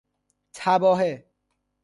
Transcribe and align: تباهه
تباهه 0.53 1.25